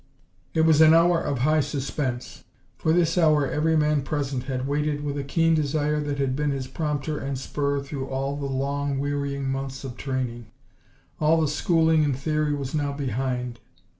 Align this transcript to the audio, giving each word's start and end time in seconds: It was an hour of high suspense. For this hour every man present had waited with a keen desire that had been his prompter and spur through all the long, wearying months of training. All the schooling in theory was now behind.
It 0.55 0.61
was 0.61 0.81
an 0.81 0.95
hour 0.95 1.21
of 1.21 1.41
high 1.45 1.59
suspense. 1.59 2.43
For 2.75 2.91
this 2.91 3.19
hour 3.19 3.47
every 3.47 3.77
man 3.77 4.01
present 4.01 4.45
had 4.45 4.67
waited 4.67 5.03
with 5.03 5.15
a 5.15 5.23
keen 5.23 5.53
desire 5.53 5.99
that 5.99 6.17
had 6.17 6.35
been 6.35 6.49
his 6.49 6.65
prompter 6.65 7.19
and 7.19 7.37
spur 7.37 7.83
through 7.83 8.07
all 8.07 8.35
the 8.35 8.47
long, 8.47 8.97
wearying 8.97 9.47
months 9.51 9.83
of 9.83 9.95
training. 9.97 10.47
All 11.19 11.39
the 11.39 11.47
schooling 11.47 12.01
in 12.01 12.15
theory 12.15 12.51
was 12.55 12.73
now 12.73 12.93
behind. 12.93 13.59